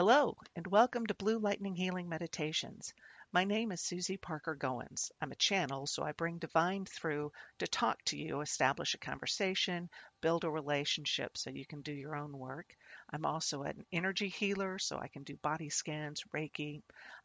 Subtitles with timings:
[0.00, 2.94] Hello, and welcome to Blue Lightning Healing Meditations.
[3.32, 5.10] My name is Susy Parker Goins.
[5.20, 9.90] I'm a channel, so I bring divine through to talk to you, establish a conversation,
[10.22, 12.74] build a relationship so you can do your own work.
[13.10, 16.80] I'm also an energy healer, so I can do body scans, Reiki.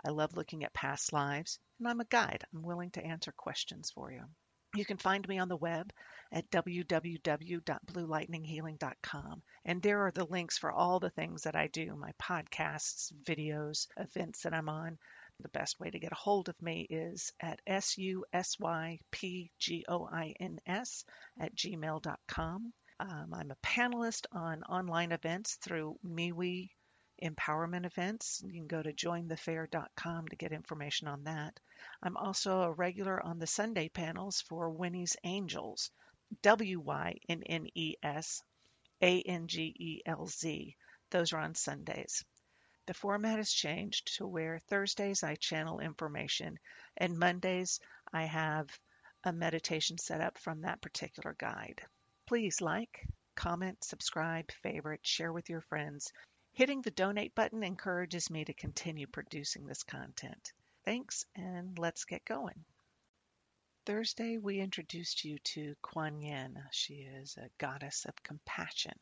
[0.05, 2.43] I love looking at past lives, and I'm a guide.
[2.53, 4.25] I'm willing to answer questions for you.
[4.75, 5.91] You can find me on the web
[6.31, 9.43] at www.bluelightninghealing.com.
[9.63, 13.87] And there are the links for all the things that I do my podcasts, videos,
[13.97, 14.97] events that I'm on.
[15.39, 18.25] The best way to get a hold of me is at S-U-S-Y-P-G-O-I-N-S
[21.39, 22.73] at gmail.com.
[22.99, 26.69] Um, I'm a panelist on online events through MeWe
[27.21, 28.41] empowerment events.
[28.45, 31.59] You can go to jointhefair.com to get information on that.
[32.01, 35.91] I'm also a regular on the Sunday panels for Winnie's Angels,
[36.41, 38.43] W Y N N E S
[39.01, 40.75] A N G E L Z.
[41.09, 42.23] Those are on Sundays.
[42.87, 46.59] The format has changed to where Thursdays I channel information
[46.97, 47.79] and Mondays
[48.13, 48.69] I have
[49.23, 51.81] a meditation set up from that particular guide.
[52.27, 56.11] Please like, comment, subscribe, favorite, share with your friends.
[56.55, 60.53] Hitting the donate button encourages me to continue producing this content.
[60.85, 62.63] Thanks, and let's get going.
[63.85, 66.57] Thursday, we introduced you to Kuan Yin.
[66.71, 68.97] She is a goddess of compassion.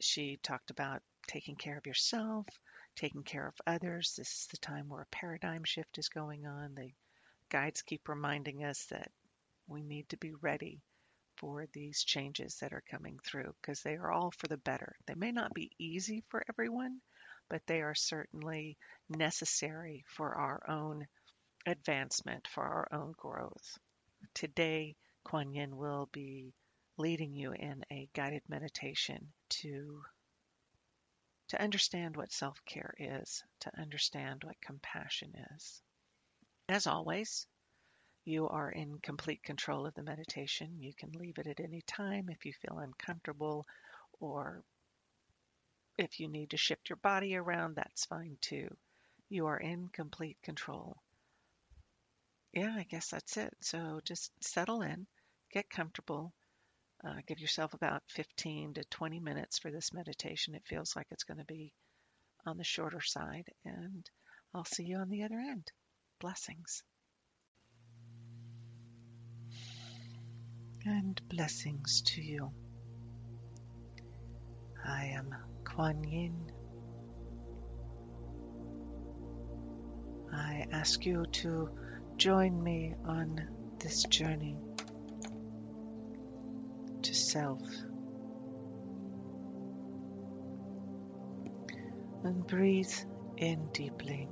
[0.00, 2.46] She talked about taking care of yourself,
[2.96, 4.16] taking care of others.
[4.16, 6.74] This is the time where a paradigm shift is going on.
[6.74, 6.90] The
[7.48, 9.12] guides keep reminding us that
[9.68, 10.82] we need to be ready
[11.42, 14.94] for these changes that are coming through because they are all for the better.
[15.06, 17.00] They may not be easy for everyone,
[17.50, 21.04] but they are certainly necessary for our own
[21.66, 23.76] advancement, for our own growth.
[24.34, 26.54] Today, Kuan Yin will be
[26.96, 30.00] leading you in a guided meditation to
[31.48, 35.82] to understand what self-care is, to understand what compassion is.
[36.68, 37.48] As always,
[38.24, 40.80] you are in complete control of the meditation.
[40.80, 43.66] You can leave it at any time if you feel uncomfortable
[44.20, 44.62] or
[45.98, 48.68] if you need to shift your body around, that's fine too.
[49.28, 50.96] You are in complete control.
[52.52, 53.54] Yeah, I guess that's it.
[53.60, 55.06] So just settle in,
[55.52, 56.32] get comfortable,
[57.04, 60.54] uh, give yourself about 15 to 20 minutes for this meditation.
[60.54, 61.72] It feels like it's going to be
[62.46, 64.08] on the shorter side, and
[64.54, 65.70] I'll see you on the other end.
[66.20, 66.82] Blessings.
[70.84, 72.50] And blessings to you.
[74.84, 75.34] I am
[75.64, 76.50] Kuan Yin.
[80.32, 81.68] I ask you to
[82.16, 83.48] join me on
[83.78, 84.56] this journey
[87.02, 87.62] to self.
[92.24, 92.92] And breathe
[93.36, 94.28] in deeply.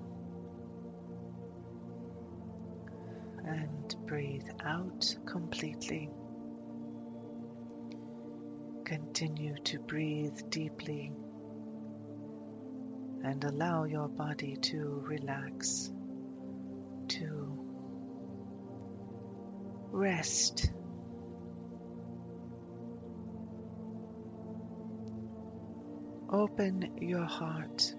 [3.45, 6.11] And breathe out completely.
[8.91, 11.13] Continue to breathe deeply
[13.23, 15.93] and allow your body to relax,
[17.07, 17.57] to
[19.93, 20.73] rest.
[26.29, 27.95] Open your heart.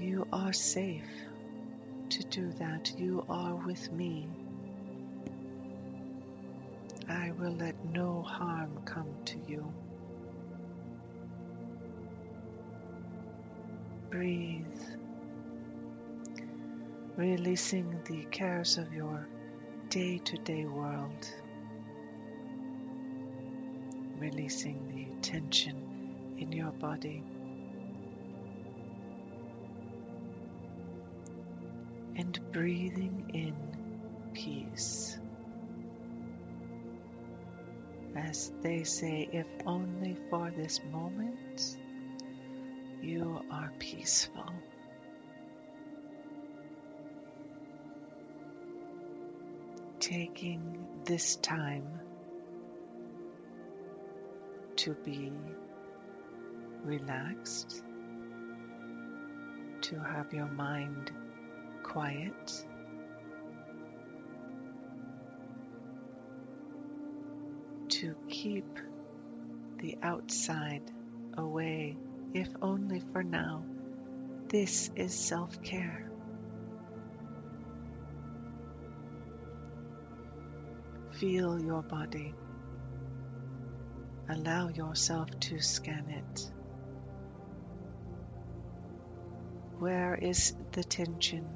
[0.00, 1.06] You are safe
[2.08, 2.98] to do that.
[2.98, 4.41] You are with me.
[7.08, 9.72] I will let no harm come to you.
[14.10, 14.64] Breathe,
[17.16, 19.26] releasing the cares of your
[19.88, 21.28] day to day world,
[24.18, 27.24] releasing the tension in your body.
[32.16, 33.54] And breathing in
[34.34, 35.18] peace
[38.16, 41.76] as they say, if only for this moment
[43.00, 44.52] you are peaceful.
[49.98, 52.00] Taking this time
[54.76, 55.32] to be
[56.84, 57.82] relaxed,
[59.82, 61.12] to have your mind
[61.82, 62.64] quiet
[67.92, 68.78] to keep
[69.78, 70.82] the outside
[71.36, 71.98] away,
[72.32, 73.64] if only for now.
[74.48, 76.10] This is self care.
[81.12, 82.34] Feel your body.
[84.28, 86.50] Allow yourself to scan it.
[89.78, 91.46] Where is the tension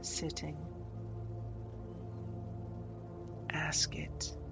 [0.00, 0.56] sitting?
[3.50, 4.43] Ask it.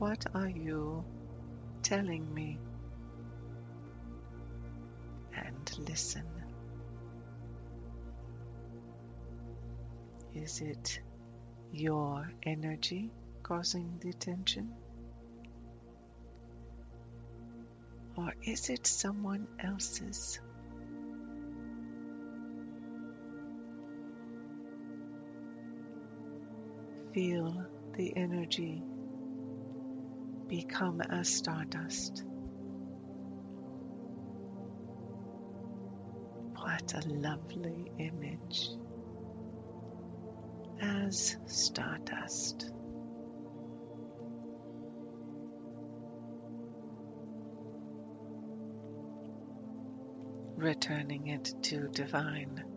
[0.00, 1.04] What are you
[1.82, 2.58] telling me?
[5.36, 6.24] And listen.
[10.34, 11.02] Is it
[11.70, 13.10] your energy
[13.42, 14.72] causing the tension?
[18.16, 20.40] Or is it someone else's?
[27.12, 27.66] Feel
[27.98, 28.82] the energy
[30.50, 32.24] become as stardust.
[36.56, 38.70] What a lovely image
[40.82, 42.72] as stardust.
[50.56, 52.69] Returning it to divine.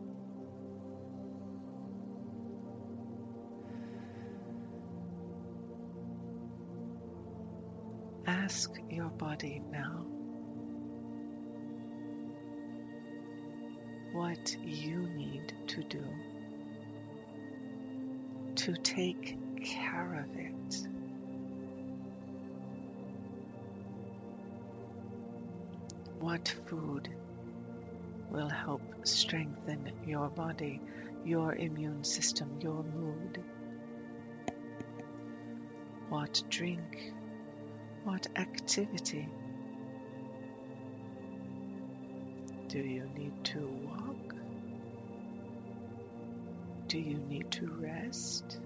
[8.54, 10.06] Ask your body now
[14.12, 16.06] what you need to do
[18.54, 20.88] to take care of it.
[26.20, 27.10] What food
[28.30, 30.80] will help strengthen your body,
[31.26, 33.44] your immune system, your mood?
[36.10, 37.14] What drink,
[38.04, 39.28] what activity
[42.68, 44.36] do you need to walk?
[46.90, 48.60] Do you need to rest?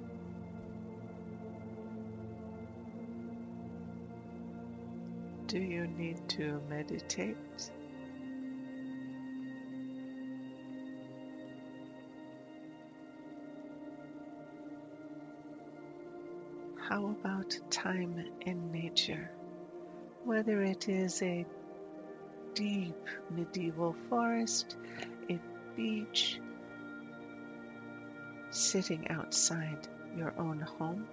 [5.46, 7.38] Do you need to meditate?
[16.90, 19.30] How about time in nature?
[20.24, 21.46] Whether it is a
[22.54, 22.96] deep
[23.30, 24.78] medieval forest,
[25.30, 25.38] a
[25.76, 26.40] beach,
[28.52, 29.86] sitting outside
[30.16, 31.06] your own home.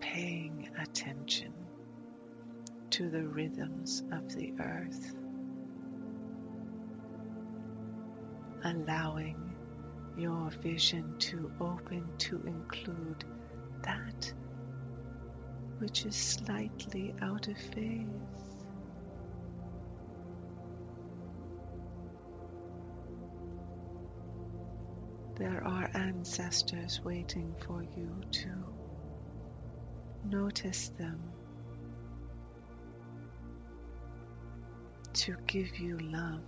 [0.00, 1.52] Paying attention
[2.92, 5.14] to the rhythms of the earth,
[8.64, 9.51] allowing
[10.16, 13.24] your vision to open to include
[13.82, 14.32] that
[15.78, 18.06] which is slightly out of phase.
[25.36, 28.50] There are ancestors waiting for you to
[30.24, 31.20] notice them,
[35.14, 36.44] to give you love,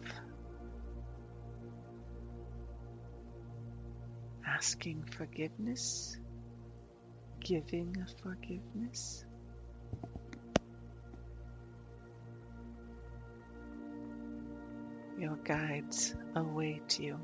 [4.55, 6.17] asking forgiveness,
[7.41, 9.25] giving forgiveness.
[15.19, 17.19] Your guides await you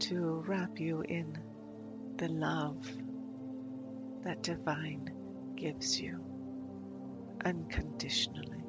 [0.00, 1.36] to wrap you in
[2.16, 2.86] the love
[4.24, 5.10] that divine
[5.56, 6.20] gives you
[7.44, 8.61] unconditionally.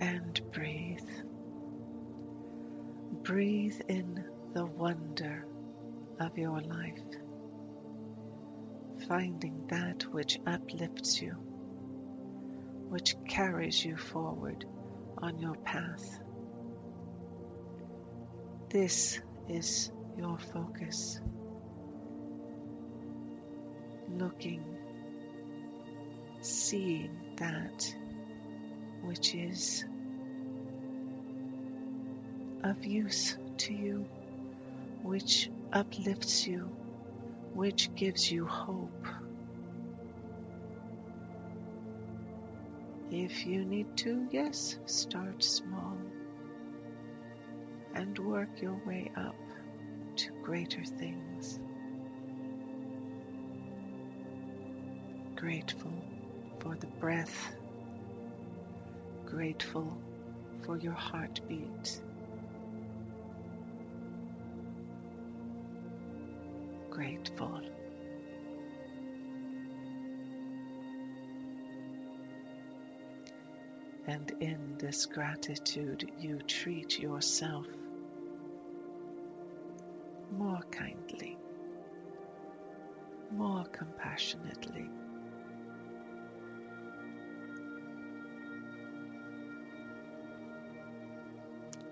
[0.00, 1.08] And breathe.
[3.22, 4.24] Breathe in
[4.54, 5.44] the wonder
[6.20, 7.02] of your life,
[9.08, 11.32] finding that which uplifts you,
[12.88, 14.64] which carries you forward
[15.18, 16.20] on your path.
[18.70, 21.20] This is your focus.
[24.08, 24.64] Looking,
[26.40, 27.94] seeing that
[29.08, 29.86] which is
[32.62, 34.06] of use to you,
[35.02, 36.70] which uplifts you,
[37.54, 39.06] which gives you hope.
[43.10, 45.96] If you need to, yes, start small
[47.94, 49.36] and work your way up
[50.16, 51.58] to greater things.
[55.34, 55.92] Grateful
[56.58, 57.54] for the breath,
[59.28, 59.98] grateful
[60.64, 62.00] for your heartbeat.
[66.88, 67.60] Grateful.
[74.06, 77.66] And in this gratitude, you treat yourself
[80.32, 81.36] more kindly,
[83.30, 84.88] more compassionately.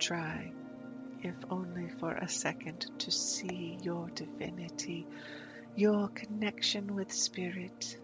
[0.06, 0.52] Try,
[1.25, 5.04] if only for a second, to see your divinity,
[5.75, 7.98] your connection with Spirit.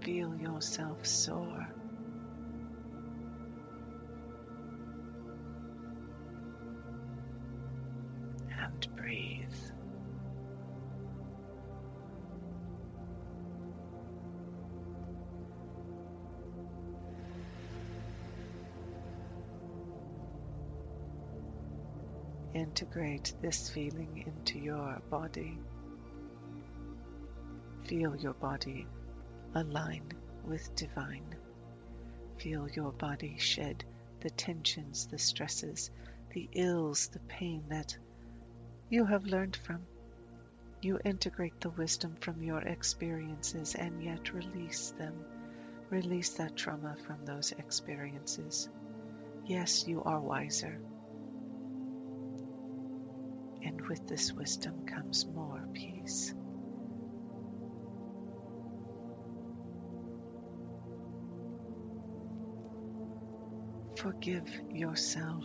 [0.00, 1.68] Feel yourself soar.
[22.54, 25.58] Integrate this feeling into your body.
[27.84, 28.86] Feel your body
[29.54, 30.12] align
[30.44, 31.34] with divine.
[32.36, 33.84] Feel your body shed
[34.20, 35.90] the tensions, the stresses,
[36.34, 37.96] the ills, the pain that
[38.90, 39.80] you have learned from.
[40.82, 45.14] You integrate the wisdom from your experiences and yet release them.
[45.88, 48.68] Release that trauma from those experiences.
[49.46, 50.78] Yes, you are wiser.
[53.64, 56.34] And with this wisdom comes more peace.
[63.96, 65.44] Forgive yourself.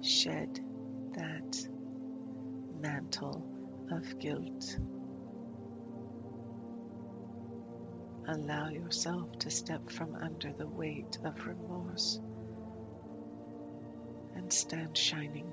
[0.00, 0.60] Shed
[1.14, 1.68] that
[2.80, 3.46] mantle
[3.92, 4.76] of guilt.
[8.30, 12.20] Allow yourself to step from under the weight of remorse
[14.34, 15.50] and stand shining,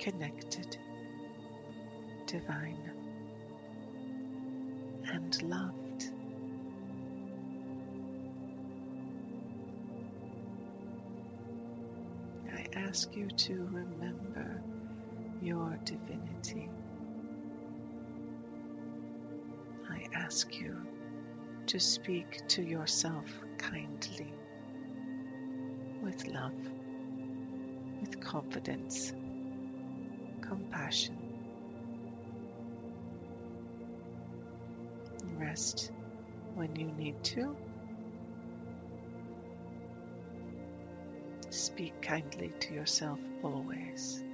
[0.00, 0.76] connected,
[2.26, 2.90] divine,
[5.12, 6.10] and loved.
[12.52, 14.60] I ask you to remember
[15.40, 16.68] your divinity.
[19.88, 20.76] I ask you
[21.68, 23.26] to speak to yourself
[23.58, 24.32] kindly,
[26.02, 26.54] with love,
[28.00, 29.12] with confidence,
[30.40, 31.18] compassion.
[35.36, 35.92] Rest
[36.54, 37.54] when you need to.
[41.50, 44.24] Speak kindly to yourself always.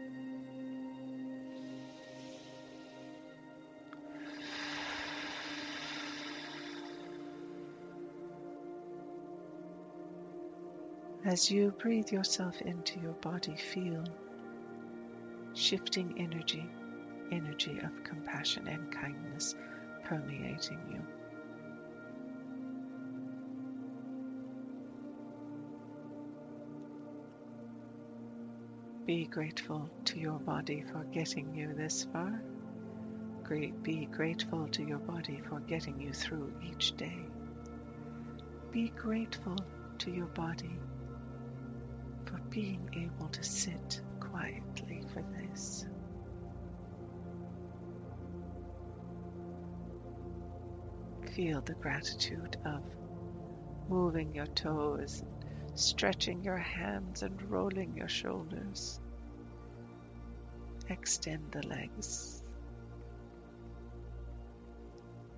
[11.35, 14.05] As you breathe yourself into your body, feel
[15.53, 16.65] shifting energy,
[17.33, 19.57] energy of compassion and kindness
[20.05, 21.01] permeating you.
[29.05, 32.41] Be grateful to your body for getting you this far.
[33.83, 37.27] Be grateful to your body for getting you through each day.
[38.71, 39.57] Be grateful
[39.99, 40.79] to your body
[42.55, 45.85] being able to sit quietly for this.
[51.35, 52.81] Feel the gratitude of
[53.89, 55.25] moving your toes,
[55.75, 59.01] stretching your hands, and rolling your shoulders.
[60.89, 62.41] Extend the legs.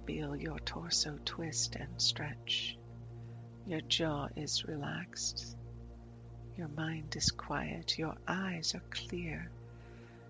[0.07, 2.77] Feel your torso twist and stretch.
[3.67, 5.57] Your jaw is relaxed.
[6.57, 7.99] Your mind is quiet.
[7.99, 9.51] Your eyes are clear.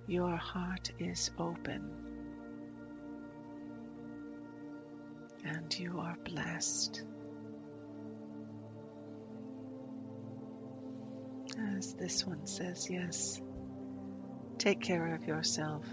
[0.08, 1.90] Your heart is open.
[5.44, 7.02] And you are blessed.
[11.76, 13.40] As this one says, yes,
[14.58, 15.84] take care of yourself.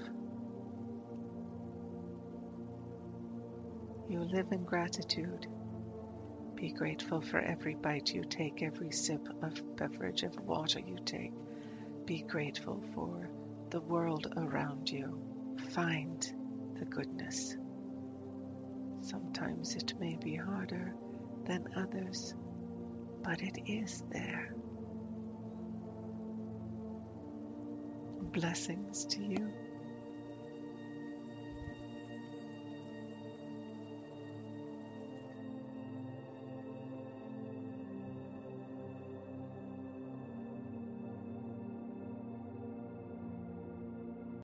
[4.10, 5.48] You live in gratitude.
[6.64, 11.34] Be grateful for every bite you take, every sip of beverage of water you take.
[12.06, 13.30] Be grateful for
[13.70, 15.22] the world around you.
[15.72, 16.22] Find
[16.80, 17.58] the goodness.
[19.02, 20.96] Sometimes it may be harder
[21.44, 22.34] than others,
[23.24, 24.56] but it is there.
[28.32, 29.54] Blessings to you.